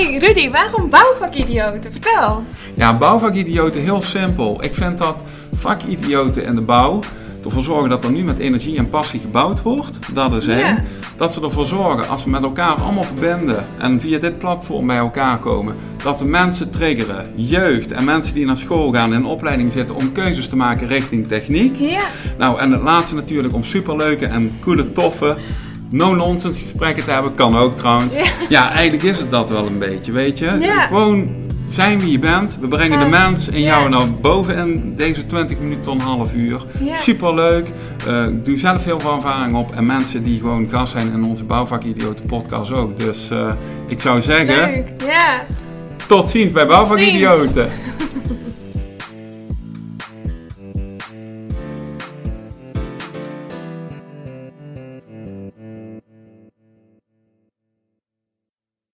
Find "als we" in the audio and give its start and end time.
12.08-12.30